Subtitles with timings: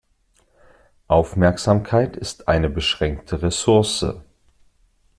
[1.07, 4.03] Aufmerksamkeit ist eine beschränkte Ressource.